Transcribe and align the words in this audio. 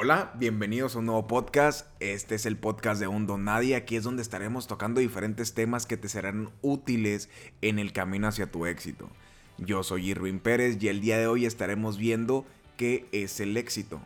Hola, 0.00 0.32
bienvenidos 0.38 0.94
a 0.94 1.00
un 1.00 1.06
nuevo 1.06 1.26
podcast. 1.26 1.88
Este 1.98 2.36
es 2.36 2.46
el 2.46 2.56
podcast 2.56 3.00
de 3.00 3.08
Un 3.08 3.26
Don 3.26 3.42
Nadie. 3.42 3.74
Aquí 3.74 3.96
es 3.96 4.04
donde 4.04 4.22
estaremos 4.22 4.68
tocando 4.68 5.00
diferentes 5.00 5.54
temas 5.54 5.86
que 5.86 5.96
te 5.96 6.08
serán 6.08 6.50
útiles 6.62 7.28
en 7.62 7.80
el 7.80 7.92
camino 7.92 8.28
hacia 8.28 8.48
tu 8.48 8.64
éxito. 8.66 9.10
Yo 9.56 9.82
soy 9.82 10.10
Irwin 10.10 10.38
Pérez 10.38 10.80
y 10.80 10.86
el 10.86 11.00
día 11.00 11.18
de 11.18 11.26
hoy 11.26 11.46
estaremos 11.46 11.98
viendo 11.98 12.46
qué 12.76 13.08
es 13.10 13.40
el 13.40 13.56
éxito. 13.56 14.00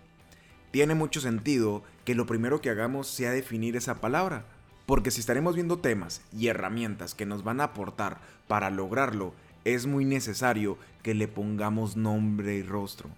Tiene 0.71 0.95
mucho 0.95 1.21
sentido 1.21 1.83
que 2.07 2.15
lo 2.15 2.25
primero 2.25 2.63
que 2.63 2.71
hagamos 2.71 3.07
sea 3.07 3.31
definir 3.31 3.77
esa 3.77 4.01
palabra, 4.01 4.47
porque 4.87 5.11
si 5.11 5.21
estaremos 5.21 5.57
viendo 5.57 5.81
temas 5.81 6.23
y 6.35 6.47
herramientas 6.47 7.15
que 7.15 7.27
nos 7.27 7.45
van 7.45 7.61
a 7.61 7.65
aportar 7.65 8.19
para 8.49 8.71
lograrlo, 8.71 9.35
es 9.67 9.85
muy 9.85 10.07
necesario 10.07 10.79
que 11.03 11.13
le 11.13 11.29
pongamos 11.29 11.99
nombre 11.99 12.55
y 12.55 12.63
rostro. 12.63 13.11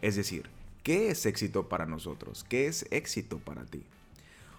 Es 0.00 0.16
decir, 0.16 0.53
¿Qué 0.84 1.08
es 1.08 1.24
éxito 1.24 1.70
para 1.70 1.86
nosotros? 1.86 2.44
¿Qué 2.46 2.66
es 2.66 2.86
éxito 2.90 3.38
para 3.38 3.64
ti? 3.64 3.84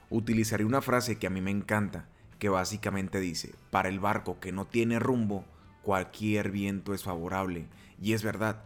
Utilizaré 0.09 0.65
una 0.65 0.81
frase 0.81 1.19
que 1.19 1.27
a 1.27 1.29
mí 1.29 1.39
me 1.39 1.51
encanta, 1.51 2.07
que 2.39 2.49
básicamente 2.49 3.19
dice, 3.19 3.53
para 3.69 3.89
el 3.89 3.99
barco 3.99 4.39
que 4.39 4.51
no 4.51 4.65
tiene 4.65 4.97
rumbo, 4.97 5.45
cualquier 5.83 6.49
viento 6.49 6.95
es 6.95 7.03
favorable. 7.03 7.67
Y 8.01 8.13
es 8.13 8.23
verdad, 8.23 8.63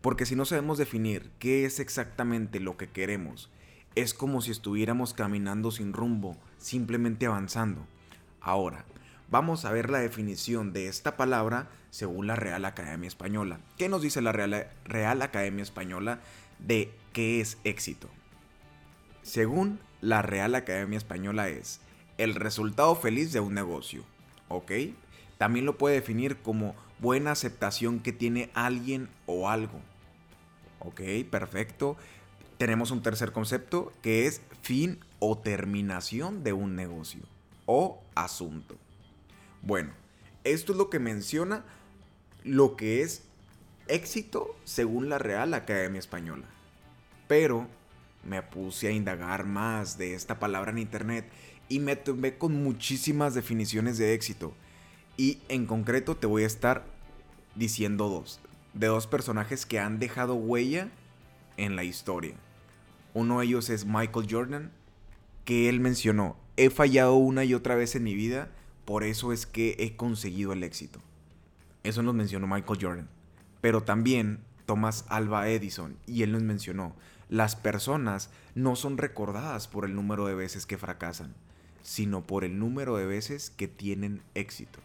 porque 0.00 0.24
si 0.24 0.34
no 0.34 0.46
sabemos 0.46 0.78
definir 0.78 1.30
qué 1.38 1.66
es 1.66 1.78
exactamente 1.78 2.58
lo 2.58 2.78
que 2.78 2.88
queremos, 2.88 3.50
es 3.96 4.14
como 4.14 4.40
si 4.40 4.50
estuviéramos 4.50 5.12
caminando 5.12 5.72
sin 5.72 5.92
rumbo, 5.92 6.38
simplemente 6.56 7.26
avanzando. 7.26 7.86
Ahora, 8.40 8.86
vamos 9.30 9.66
a 9.66 9.72
ver 9.72 9.90
la 9.90 9.98
definición 9.98 10.72
de 10.72 10.88
esta 10.88 11.18
palabra 11.18 11.68
según 11.90 12.26
la 12.26 12.34
Real 12.34 12.64
Academia 12.64 13.08
Española. 13.08 13.60
¿Qué 13.76 13.88
nos 13.88 14.02
dice 14.02 14.22
la 14.22 14.32
Real, 14.32 14.68
Real 14.84 15.22
Academia 15.22 15.62
Española? 15.62 16.20
De 16.58 16.92
qué 17.12 17.40
es 17.40 17.58
éxito. 17.64 18.08
Según 19.22 19.80
la 20.00 20.22
Real 20.22 20.54
Academia 20.54 20.98
Española 20.98 21.48
es 21.48 21.80
el 22.18 22.34
resultado 22.34 22.94
feliz 22.96 23.32
de 23.32 23.40
un 23.40 23.54
negocio, 23.54 24.04
¿ok? 24.48 24.72
También 25.38 25.66
lo 25.66 25.78
puede 25.78 25.96
definir 25.96 26.36
como 26.36 26.74
buena 27.00 27.32
aceptación 27.32 28.00
que 28.00 28.12
tiene 28.12 28.50
alguien 28.54 29.08
o 29.26 29.48
algo. 29.48 29.80
¿Ok? 30.80 31.00
Perfecto. 31.30 31.96
Tenemos 32.58 32.90
un 32.90 33.02
tercer 33.02 33.32
concepto 33.32 33.92
que 34.00 34.26
es 34.26 34.40
fin 34.62 35.00
o 35.18 35.38
terminación 35.38 36.44
de 36.44 36.52
un 36.52 36.76
negocio 36.76 37.22
o 37.66 38.02
asunto. 38.14 38.76
Bueno, 39.62 39.92
esto 40.44 40.72
es 40.72 40.78
lo 40.78 40.90
que 40.90 40.98
menciona 40.98 41.64
lo 42.44 42.76
que 42.76 43.02
es 43.02 43.24
éxito 43.88 44.56
según 44.64 45.08
la 45.08 45.18
Real 45.18 45.54
Academia 45.54 45.98
Española. 45.98 46.44
Pero 47.28 47.66
me 48.24 48.42
puse 48.42 48.88
a 48.88 48.92
indagar 48.92 49.44
más 49.44 49.98
de 49.98 50.14
esta 50.14 50.38
palabra 50.38 50.70
en 50.70 50.78
internet 50.78 51.26
y 51.68 51.80
me 51.80 51.96
tomé 51.96 52.36
con 52.36 52.62
muchísimas 52.62 53.34
definiciones 53.34 53.98
de 53.98 54.14
éxito. 54.14 54.54
Y 55.16 55.38
en 55.48 55.66
concreto 55.66 56.16
te 56.16 56.26
voy 56.26 56.42
a 56.42 56.46
estar 56.46 56.84
diciendo 57.54 58.08
dos. 58.08 58.40
De 58.72 58.88
dos 58.88 59.06
personajes 59.06 59.66
que 59.66 59.78
han 59.78 59.98
dejado 59.98 60.34
huella 60.34 60.90
en 61.56 61.76
la 61.76 61.84
historia. 61.84 62.34
Uno 63.12 63.38
de 63.38 63.46
ellos 63.46 63.70
es 63.70 63.84
Michael 63.84 64.26
Jordan, 64.28 64.72
que 65.44 65.68
él 65.68 65.78
mencionó, 65.78 66.36
he 66.56 66.70
fallado 66.70 67.14
una 67.14 67.44
y 67.44 67.54
otra 67.54 67.76
vez 67.76 67.94
en 67.94 68.02
mi 68.02 68.14
vida, 68.14 68.48
por 68.84 69.04
eso 69.04 69.32
es 69.32 69.46
que 69.46 69.76
he 69.78 69.94
conseguido 69.94 70.52
el 70.52 70.64
éxito. 70.64 71.00
Eso 71.84 72.02
nos 72.02 72.14
mencionó 72.14 72.46
Michael 72.46 72.78
Jordan. 72.80 73.08
Pero 73.64 73.82
también 73.82 74.40
Thomas 74.66 75.06
Alba 75.08 75.48
Edison, 75.48 75.96
y 76.06 76.22
él 76.22 76.32
nos 76.32 76.42
mencionó, 76.42 76.94
las 77.30 77.56
personas 77.56 78.28
no 78.54 78.76
son 78.76 78.98
recordadas 78.98 79.68
por 79.68 79.86
el 79.86 79.94
número 79.94 80.26
de 80.26 80.34
veces 80.34 80.66
que 80.66 80.76
fracasan, 80.76 81.32
sino 81.82 82.26
por 82.26 82.44
el 82.44 82.58
número 82.58 82.98
de 82.98 83.06
veces 83.06 83.48
que 83.48 83.66
tienen 83.66 84.20
éxito. 84.34 84.80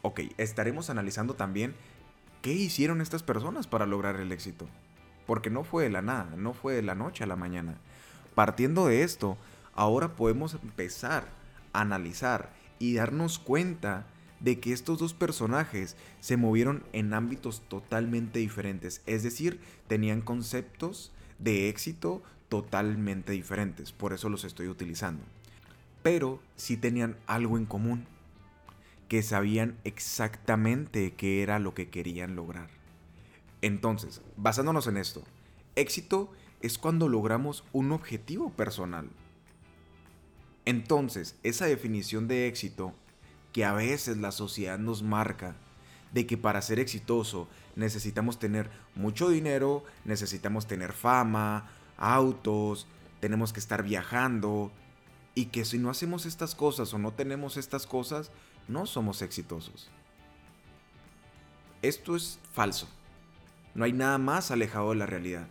Ok, 0.00 0.20
estaremos 0.38 0.88
analizando 0.88 1.34
también 1.34 1.74
qué 2.40 2.54
hicieron 2.54 3.02
estas 3.02 3.22
personas 3.22 3.66
para 3.66 3.84
lograr 3.84 4.16
el 4.16 4.32
éxito. 4.32 4.66
Porque 5.26 5.50
no 5.50 5.62
fue 5.62 5.82
de 5.82 5.90
la 5.90 6.00
nada, 6.00 6.34
no 6.38 6.54
fue 6.54 6.72
de 6.72 6.80
la 6.80 6.94
noche 6.94 7.22
a 7.22 7.26
la 7.26 7.36
mañana. 7.36 7.76
Partiendo 8.34 8.86
de 8.86 9.02
esto, 9.02 9.36
ahora 9.74 10.16
podemos 10.16 10.54
empezar 10.54 11.28
a 11.74 11.82
analizar 11.82 12.48
y 12.78 12.94
darnos 12.94 13.38
cuenta 13.38 14.06
de 14.42 14.58
que 14.58 14.72
estos 14.72 14.98
dos 14.98 15.14
personajes 15.14 15.96
se 16.20 16.36
movieron 16.36 16.82
en 16.92 17.14
ámbitos 17.14 17.62
totalmente 17.68 18.40
diferentes, 18.40 19.00
es 19.06 19.22
decir, 19.22 19.60
tenían 19.86 20.20
conceptos 20.20 21.12
de 21.38 21.68
éxito 21.68 22.22
totalmente 22.48 23.32
diferentes, 23.32 23.92
por 23.92 24.12
eso 24.12 24.28
los 24.28 24.44
estoy 24.44 24.68
utilizando. 24.68 25.22
Pero 26.02 26.40
sí 26.56 26.76
tenían 26.76 27.16
algo 27.26 27.56
en 27.56 27.66
común, 27.66 28.04
que 29.08 29.22
sabían 29.22 29.78
exactamente 29.84 31.12
qué 31.12 31.42
era 31.42 31.58
lo 31.58 31.74
que 31.74 31.88
querían 31.88 32.34
lograr. 32.34 32.68
Entonces, 33.60 34.22
basándonos 34.36 34.88
en 34.88 34.96
esto, 34.96 35.22
éxito 35.76 36.32
es 36.60 36.78
cuando 36.78 37.08
logramos 37.08 37.64
un 37.72 37.92
objetivo 37.92 38.50
personal. 38.50 39.08
Entonces, 40.64 41.36
esa 41.42 41.66
definición 41.66 42.26
de 42.26 42.48
éxito 42.48 42.94
que 43.52 43.64
a 43.64 43.72
veces 43.72 44.16
la 44.16 44.32
sociedad 44.32 44.78
nos 44.78 45.02
marca 45.02 45.54
de 46.12 46.26
que 46.26 46.36
para 46.36 46.62
ser 46.62 46.78
exitoso 46.78 47.48
necesitamos 47.76 48.38
tener 48.38 48.70
mucho 48.94 49.28
dinero, 49.28 49.84
necesitamos 50.04 50.66
tener 50.66 50.92
fama, 50.92 51.70
autos, 51.96 52.86
tenemos 53.20 53.52
que 53.52 53.60
estar 53.60 53.82
viajando 53.82 54.70
y 55.34 55.46
que 55.46 55.64
si 55.64 55.78
no 55.78 55.90
hacemos 55.90 56.26
estas 56.26 56.54
cosas 56.54 56.92
o 56.92 56.98
no 56.98 57.12
tenemos 57.12 57.56
estas 57.56 57.86
cosas, 57.86 58.30
no 58.68 58.86
somos 58.86 59.22
exitosos. 59.22 59.90
Esto 61.80 62.14
es 62.14 62.38
falso. 62.52 62.88
No 63.74 63.84
hay 63.84 63.92
nada 63.92 64.18
más 64.18 64.50
alejado 64.50 64.90
de 64.90 64.96
la 64.96 65.06
realidad. 65.06 65.48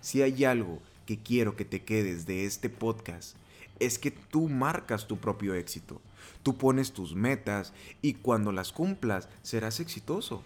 Si 0.00 0.22
hay 0.22 0.44
algo 0.44 0.80
que 1.04 1.18
quiero 1.18 1.56
que 1.56 1.64
te 1.64 1.84
quedes 1.84 2.26
de 2.26 2.44
este 2.44 2.70
podcast 2.70 3.36
es 3.80 3.98
que 3.98 4.10
tú 4.10 4.48
marcas 4.48 5.08
tu 5.08 5.18
propio 5.18 5.54
éxito. 5.54 6.00
Tú 6.42 6.56
pones 6.56 6.92
tus 6.92 7.14
metas 7.14 7.72
y 8.02 8.14
cuando 8.14 8.52
las 8.52 8.72
cumplas 8.72 9.28
serás 9.42 9.80
exitoso. 9.80 10.44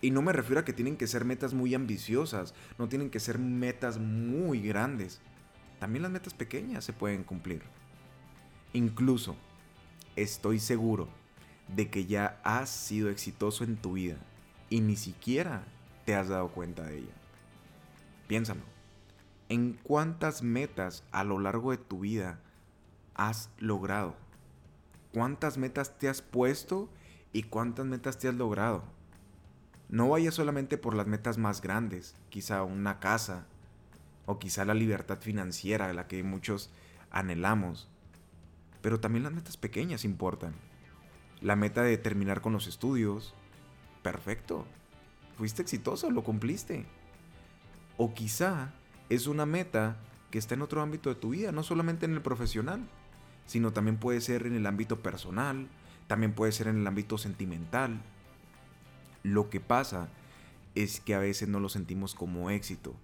Y 0.00 0.10
no 0.10 0.22
me 0.22 0.32
refiero 0.32 0.60
a 0.60 0.64
que 0.64 0.72
tienen 0.72 0.96
que 0.96 1.06
ser 1.06 1.24
metas 1.24 1.54
muy 1.54 1.74
ambiciosas, 1.74 2.54
no 2.78 2.88
tienen 2.88 3.10
que 3.10 3.20
ser 3.20 3.38
metas 3.38 3.98
muy 3.98 4.60
grandes. 4.60 5.20
También 5.78 6.02
las 6.02 6.12
metas 6.12 6.34
pequeñas 6.34 6.84
se 6.84 6.92
pueden 6.92 7.24
cumplir. 7.24 7.62
Incluso, 8.72 9.36
estoy 10.16 10.58
seguro 10.58 11.08
de 11.68 11.90
que 11.90 12.06
ya 12.06 12.40
has 12.44 12.70
sido 12.70 13.10
exitoso 13.10 13.64
en 13.64 13.76
tu 13.76 13.94
vida 13.94 14.16
y 14.70 14.80
ni 14.80 14.96
siquiera 14.96 15.64
te 16.04 16.14
has 16.14 16.28
dado 16.28 16.48
cuenta 16.48 16.84
de 16.84 16.98
ella. 16.98 17.14
Piénsalo. 18.28 18.62
¿En 19.48 19.74
cuántas 19.82 20.42
metas 20.42 21.04
a 21.12 21.24
lo 21.24 21.38
largo 21.38 21.72
de 21.72 21.76
tu 21.76 22.00
vida 22.00 22.40
has 23.14 23.50
logrado? 23.58 24.16
¿Cuántas 25.12 25.58
metas 25.58 25.98
te 25.98 26.08
has 26.08 26.22
puesto 26.22 26.88
y 27.32 27.44
cuántas 27.44 27.86
metas 27.86 28.18
te 28.18 28.28
has 28.28 28.34
logrado? 28.34 28.84
No 29.88 30.08
vayas 30.08 30.34
solamente 30.34 30.78
por 30.78 30.94
las 30.94 31.06
metas 31.06 31.36
más 31.36 31.60
grandes, 31.60 32.14
quizá 32.30 32.62
una 32.62 32.98
casa 32.98 33.46
o 34.24 34.38
quizá 34.38 34.64
la 34.64 34.74
libertad 34.74 35.18
financiera, 35.20 35.92
la 35.92 36.06
que 36.06 36.22
muchos 36.22 36.70
anhelamos. 37.10 37.88
Pero 38.80 39.00
también 39.00 39.24
las 39.24 39.34
metas 39.34 39.56
pequeñas 39.56 40.04
importan. 40.04 40.54
La 41.42 41.56
meta 41.56 41.82
de 41.82 41.98
terminar 41.98 42.40
con 42.40 42.52
los 42.52 42.66
estudios. 42.66 43.34
Perfecto. 44.02 44.66
Fuiste 45.36 45.60
exitoso, 45.60 46.10
lo 46.10 46.24
cumpliste. 46.24 46.86
O 47.98 48.14
quizá 48.14 48.72
es 49.10 49.26
una 49.26 49.44
meta 49.44 49.96
que 50.30 50.38
está 50.38 50.54
en 50.54 50.62
otro 50.62 50.80
ámbito 50.80 51.10
de 51.10 51.16
tu 51.16 51.30
vida, 51.30 51.52
no 51.52 51.62
solamente 51.62 52.06
en 52.06 52.14
el 52.14 52.22
profesional 52.22 52.88
sino 53.46 53.72
también 53.72 53.96
puede 53.96 54.20
ser 54.20 54.46
en 54.46 54.54
el 54.54 54.66
ámbito 54.66 55.00
personal, 55.00 55.68
también 56.06 56.32
puede 56.32 56.52
ser 56.52 56.68
en 56.68 56.78
el 56.78 56.86
ámbito 56.86 57.18
sentimental. 57.18 58.00
Lo 59.22 59.50
que 59.50 59.60
pasa 59.60 60.08
es 60.74 61.00
que 61.00 61.14
a 61.14 61.18
veces 61.18 61.48
no 61.48 61.60
lo 61.60 61.68
sentimos 61.68 62.14
como 62.14 62.50
éxito. 62.50 62.94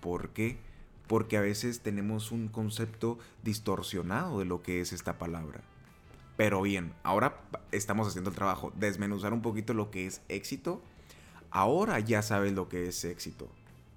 ¿Por 0.00 0.30
qué? 0.30 0.58
Porque 1.06 1.36
a 1.36 1.40
veces 1.40 1.80
tenemos 1.80 2.32
un 2.32 2.48
concepto 2.48 3.18
distorsionado 3.42 4.38
de 4.38 4.44
lo 4.44 4.62
que 4.62 4.80
es 4.80 4.92
esta 4.92 5.18
palabra. 5.18 5.60
Pero 6.36 6.62
bien, 6.62 6.92
ahora 7.02 7.40
estamos 7.72 8.08
haciendo 8.08 8.30
el 8.30 8.36
trabajo, 8.36 8.72
desmenuzar 8.76 9.32
un 9.32 9.42
poquito 9.42 9.72
lo 9.74 9.90
que 9.90 10.06
es 10.06 10.20
éxito. 10.28 10.82
Ahora 11.50 11.98
ya 12.00 12.22
sabes 12.22 12.52
lo 12.52 12.68
que 12.68 12.88
es 12.88 13.04
éxito. 13.04 13.48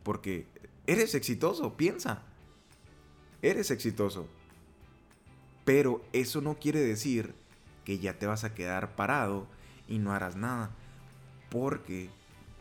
Porque 0.04 0.48
eres 0.88 1.16
exitoso, 1.16 1.76
piensa. 1.76 2.24
Eres 3.42 3.72
exitoso. 3.72 4.28
Pero 5.70 6.02
eso 6.14 6.42
no 6.42 6.56
quiere 6.56 6.80
decir 6.80 7.36
que 7.86 8.00
ya 8.00 8.18
te 8.18 8.26
vas 8.26 8.44
a 8.44 8.56
quedar 8.56 8.96
parado 8.96 9.46
y 9.88 10.00
no 10.00 10.14
harás 10.14 10.36
nada. 10.36 10.72
Porque 11.52 12.10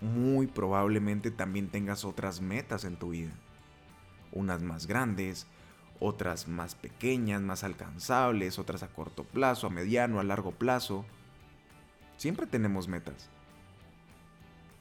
muy 0.03 0.47
probablemente 0.47 1.31
también 1.31 1.71
tengas 1.71 2.05
otras 2.05 2.43
metas 2.43 2.85
en 2.85 2.97
tu 2.97 3.09
vida. 3.09 3.33
unas 4.31 4.61
más 4.61 4.87
grandes, 4.87 5.47
otras 6.01 6.49
más 6.49 6.75
pequeñas, 6.75 7.41
más 7.41 7.65
alcanzables, 7.65 8.59
otras 8.59 8.83
a 8.83 8.89
corto 8.89 9.25
plazo, 9.25 9.69
a 9.69 9.71
mediano, 9.71 10.21
a 10.21 10.23
largo 10.23 10.51
plazo. 10.51 11.07
Siempre 12.19 12.47
tenemos 12.47 12.89
metas. 12.89 13.31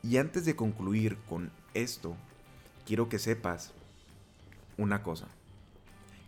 Y 0.03 0.17
antes 0.17 0.43
de 0.43 0.57
concluir 0.57 1.17
con 1.29 1.49
esto, 1.73 2.17
quiero 2.85 3.07
que 3.07 3.19
sepas 3.19 3.71
una 4.77 5.01
cosa, 5.01 5.29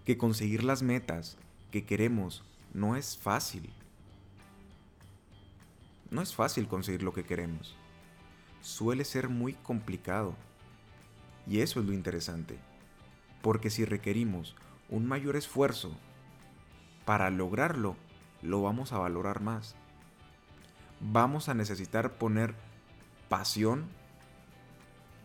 que 0.06 0.18
conseguir 0.18 0.64
las 0.64 0.82
metas 0.82 1.38
que 1.72 1.86
queremos 1.86 2.44
no 2.74 2.96
es 2.96 3.18
fácil. 3.18 3.70
No 6.12 6.22
es 6.22 6.34
fácil 6.36 6.68
conseguir 6.68 7.04
lo 7.04 7.14
que 7.14 7.24
queremos. 7.24 7.76
Suele 8.62 9.06
ser 9.06 9.30
muy 9.30 9.54
complicado. 9.54 10.36
Y 11.48 11.62
eso 11.62 11.80
es 11.80 11.86
lo 11.86 11.94
interesante. 11.94 12.58
Porque 13.42 13.70
si 13.70 13.86
requerimos 13.86 14.56
un 14.90 15.08
mayor 15.08 15.36
esfuerzo 15.36 15.96
para 17.06 17.30
lograrlo, 17.30 17.96
lo 18.42 18.62
vamos 18.62 18.92
a 18.92 19.00
valorar 19.00 19.42
más. 19.42 19.76
Vamos 21.00 21.48
a 21.48 21.54
necesitar 21.54 22.18
poner 22.18 22.54
pasión, 23.30 23.86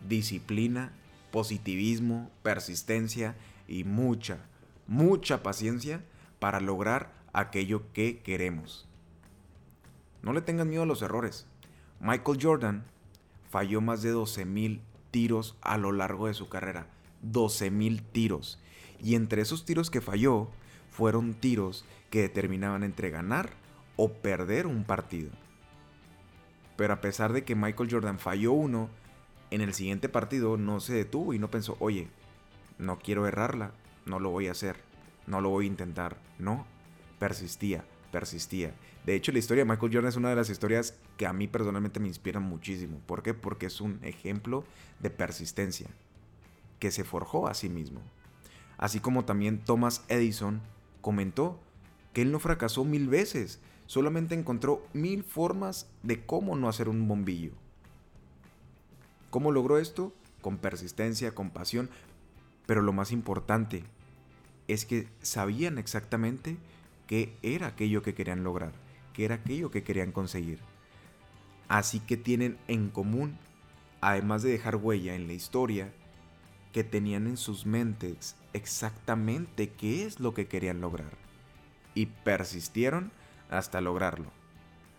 disciplina, 0.07 0.91
positivismo, 1.31 2.31
persistencia 2.43 3.35
y 3.67 3.83
mucha, 3.83 4.37
mucha 4.87 5.43
paciencia 5.43 6.01
para 6.39 6.59
lograr 6.59 7.13
aquello 7.33 7.91
que 7.93 8.19
queremos. 8.19 8.87
No 10.21 10.33
le 10.33 10.41
tengan 10.41 10.69
miedo 10.69 10.83
a 10.83 10.87
los 10.87 11.01
errores. 11.01 11.47
Michael 11.99 12.39
Jordan 12.41 12.83
falló 13.49 13.81
más 13.81 14.01
de 14.01 14.13
12.000 14.13 14.79
tiros 15.11 15.55
a 15.61 15.77
lo 15.77 15.91
largo 15.91 16.27
de 16.27 16.33
su 16.33 16.49
carrera. 16.49 16.87
12.000 17.23 18.01
tiros. 18.11 18.59
Y 19.01 19.15
entre 19.15 19.41
esos 19.41 19.65
tiros 19.65 19.89
que 19.89 20.01
falló, 20.01 20.49
fueron 20.89 21.33
tiros 21.33 21.85
que 22.09 22.21
determinaban 22.21 22.83
entre 22.83 23.09
ganar 23.09 23.49
o 23.97 24.11
perder 24.11 24.67
un 24.67 24.83
partido. 24.83 25.31
Pero 26.77 26.93
a 26.93 27.01
pesar 27.01 27.33
de 27.33 27.43
que 27.43 27.55
Michael 27.55 27.89
Jordan 27.91 28.19
falló 28.19 28.53
uno, 28.53 28.89
en 29.51 29.61
el 29.61 29.73
siguiente 29.73 30.09
partido 30.09 30.57
no 30.57 30.79
se 30.79 30.93
detuvo 30.93 31.33
y 31.33 31.39
no 31.39 31.49
pensó, 31.49 31.77
oye, 31.79 32.07
no 32.77 32.99
quiero 32.99 33.27
errarla, 33.27 33.71
no 34.05 34.19
lo 34.19 34.29
voy 34.29 34.47
a 34.47 34.51
hacer, 34.51 34.77
no 35.27 35.41
lo 35.41 35.49
voy 35.49 35.65
a 35.65 35.69
intentar. 35.69 36.17
No, 36.39 36.65
persistía, 37.19 37.85
persistía. 38.11 38.73
De 39.05 39.15
hecho, 39.15 39.31
la 39.31 39.39
historia 39.39 39.63
de 39.63 39.69
Michael 39.69 39.93
Jordan 39.93 40.09
es 40.09 40.15
una 40.15 40.29
de 40.29 40.35
las 40.35 40.49
historias 40.49 40.95
que 41.17 41.27
a 41.27 41.33
mí 41.33 41.47
personalmente 41.47 41.99
me 41.99 42.07
inspiran 42.07 42.43
muchísimo. 42.43 42.99
¿Por 43.05 43.23
qué? 43.23 43.33
Porque 43.33 43.67
es 43.67 43.81
un 43.81 43.99
ejemplo 44.03 44.63
de 44.99 45.09
persistencia, 45.09 45.87
que 46.79 46.91
se 46.91 47.03
forjó 47.03 47.47
a 47.47 47.53
sí 47.53 47.69
mismo. 47.69 48.01
Así 48.77 48.99
como 48.99 49.25
también 49.25 49.63
Thomas 49.63 50.03
Edison 50.09 50.61
comentó 51.01 51.59
que 52.13 52.21
él 52.21 52.31
no 52.31 52.39
fracasó 52.39 52.83
mil 52.83 53.07
veces, 53.07 53.59
solamente 53.85 54.35
encontró 54.35 54.85
mil 54.93 55.23
formas 55.23 55.87
de 56.01 56.25
cómo 56.25 56.55
no 56.55 56.67
hacer 56.67 56.89
un 56.89 57.07
bombillo. 57.07 57.51
¿Cómo 59.29 59.51
logró 59.51 59.77
esto? 59.77 60.13
Con 60.41 60.57
persistencia, 60.57 61.35
con 61.35 61.51
pasión, 61.51 61.89
pero 62.65 62.81
lo 62.81 62.93
más 62.93 63.11
importante 63.11 63.83
es 64.67 64.85
que 64.85 65.07
sabían 65.21 65.77
exactamente 65.77 66.57
qué 67.07 67.35
era 67.41 67.67
aquello 67.67 68.01
que 68.01 68.13
querían 68.13 68.43
lograr, 68.43 68.73
qué 69.13 69.25
era 69.25 69.35
aquello 69.35 69.71
que 69.71 69.83
querían 69.83 70.11
conseguir. 70.11 70.59
Así 71.67 71.99
que 71.99 72.17
tienen 72.17 72.57
en 72.67 72.89
común, 72.89 73.37
además 74.01 74.43
de 74.43 74.51
dejar 74.51 74.75
huella 74.75 75.15
en 75.15 75.27
la 75.27 75.33
historia, 75.33 75.91
que 76.71 76.83
tenían 76.83 77.27
en 77.27 77.37
sus 77.37 77.65
mentes 77.65 78.35
exactamente 78.53 79.69
qué 79.69 80.05
es 80.05 80.19
lo 80.19 80.33
que 80.33 80.47
querían 80.47 80.81
lograr. 80.81 81.11
Y 81.93 82.07
persistieron 82.07 83.11
hasta 83.49 83.81
lograrlo. 83.81 84.31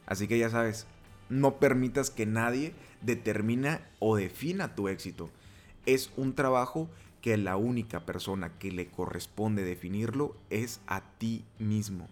Así 0.07 0.29
que 0.29 0.39
ya 0.39 0.49
sabes, 0.49 0.87
no 1.29 1.57
permitas 1.59 2.11
que 2.11 2.27
nadie 2.27 2.73
determine 3.03 3.81
o 3.99 4.17
defina 4.17 4.75
tu 4.75 4.89
éxito. 4.89 5.31
Es 5.85 6.11
un 6.17 6.35
trabajo 6.35 6.89
que 7.27 7.37
la 7.37 7.57
única 7.57 8.07
persona 8.07 8.51
que 8.57 8.71
le 8.71 8.87
corresponde 8.87 9.65
definirlo 9.65 10.37
es 10.49 10.81
a 10.87 11.01
ti 11.01 11.45
mismo. 11.59 12.07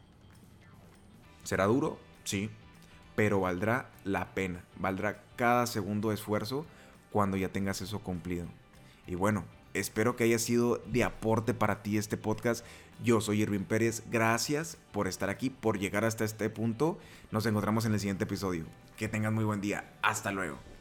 ¿Será 1.45 1.67
duro? 1.67 2.01
Sí, 2.25 2.51
pero 3.15 3.39
valdrá 3.39 3.89
la 4.03 4.35
pena, 4.35 4.65
valdrá 4.75 5.23
cada 5.37 5.69
segundo 5.69 6.11
esfuerzo 6.11 6.67
cuando 7.13 7.37
ya 7.37 7.49
tengas 7.49 7.81
eso 7.81 8.01
cumplido. 8.01 8.49
Y 9.07 9.15
bueno, 9.15 9.45
espero 9.73 10.17
que 10.17 10.25
haya 10.25 10.41
sido 10.41 10.83
de 10.87 11.05
aporte 11.05 11.55
para 11.55 11.85
ti 11.85 11.97
este 11.97 12.17
podcast. 12.17 12.67
Yo 13.01 13.21
soy 13.21 13.43
Irving 13.43 13.67
Pérez, 13.67 14.03
gracias 14.11 14.79
por 14.91 15.07
estar 15.07 15.31
aquí, 15.31 15.49
por 15.49 15.79
llegar 15.79 16.05
hasta 16.05 16.25
este 16.25 16.51
punto. 16.51 16.99
Nos 17.31 17.47
encontramos 17.47 17.87
en 17.87 17.93
el 17.93 18.01
siguiente 18.01 18.25
episodio. 18.25 18.65
Que 18.97 19.07
tengan 19.07 19.33
muy 19.33 19.45
buen 19.45 19.61
día. 19.61 19.93
Hasta 20.03 20.33
luego. 20.33 20.74